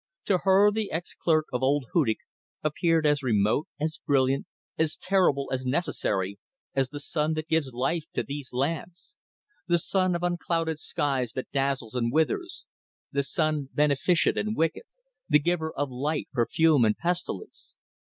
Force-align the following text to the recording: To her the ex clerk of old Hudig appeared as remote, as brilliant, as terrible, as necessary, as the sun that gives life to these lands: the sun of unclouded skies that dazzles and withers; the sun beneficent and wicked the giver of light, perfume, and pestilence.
To 0.25 0.39
her 0.45 0.71
the 0.71 0.89
ex 0.89 1.13
clerk 1.13 1.45
of 1.53 1.61
old 1.61 1.85
Hudig 1.93 2.17
appeared 2.63 3.05
as 3.05 3.21
remote, 3.21 3.67
as 3.79 3.99
brilliant, 4.03 4.47
as 4.75 4.97
terrible, 4.97 5.51
as 5.53 5.63
necessary, 5.63 6.39
as 6.73 6.89
the 6.89 6.99
sun 6.99 7.33
that 7.33 7.47
gives 7.47 7.71
life 7.71 8.05
to 8.13 8.23
these 8.23 8.51
lands: 8.51 9.13
the 9.67 9.77
sun 9.77 10.15
of 10.15 10.23
unclouded 10.23 10.79
skies 10.79 11.33
that 11.33 11.51
dazzles 11.51 11.93
and 11.93 12.11
withers; 12.11 12.65
the 13.11 13.21
sun 13.21 13.69
beneficent 13.75 14.39
and 14.39 14.57
wicked 14.57 14.85
the 15.29 15.37
giver 15.37 15.71
of 15.71 15.91
light, 15.91 16.29
perfume, 16.33 16.83
and 16.83 16.97
pestilence. 16.97 17.75